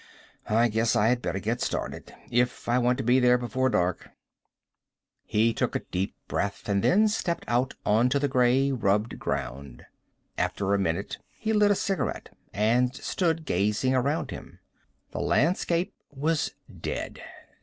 "I 0.49 0.67
guess 0.67 0.95
I 0.95 1.09
had 1.09 1.21
better 1.21 1.37
get 1.37 1.61
started, 1.61 2.11
if 2.31 2.67
I 2.67 2.79
want 2.79 2.97
to 2.97 3.03
be 3.03 3.19
there 3.19 3.37
before 3.37 3.69
dark." 3.69 4.09
He 5.25 5.53
took 5.53 5.75
a 5.75 5.81
deep 5.91 6.15
breath 6.27 6.67
and 6.67 6.83
then 6.83 7.07
stepped 7.07 7.43
out 7.47 7.75
onto 7.85 8.17
the 8.17 8.27
gray, 8.27 8.71
rubbled 8.71 9.19
ground. 9.19 9.85
After 10.39 10.73
a 10.73 10.79
minute 10.79 11.19
he 11.37 11.53
lit 11.53 11.69
a 11.69 11.75
cigarette 11.75 12.35
and 12.51 12.95
stood 12.95 13.45
gazing 13.45 13.93
around 13.93 14.31
him. 14.31 14.57
The 15.11 15.19
landscape 15.21 15.93
was 16.09 16.55
dead. 16.79 17.21